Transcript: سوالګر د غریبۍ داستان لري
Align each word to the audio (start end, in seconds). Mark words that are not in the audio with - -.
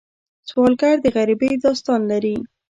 سوالګر 0.49 0.95
د 1.01 1.05
غریبۍ 1.15 1.51
داستان 1.63 2.01
لري 2.11 2.35